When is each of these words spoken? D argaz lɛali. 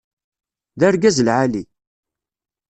D 0.79 0.81
argaz 0.87 1.17
lɛali. 1.27 1.63